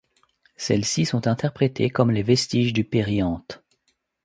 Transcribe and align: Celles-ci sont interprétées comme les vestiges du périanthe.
Celles-ci 0.57 1.05
sont 1.05 1.27
interprétées 1.27 1.91
comme 1.91 2.09
les 2.09 2.23
vestiges 2.23 2.73
du 2.73 2.83
périanthe. 2.83 3.63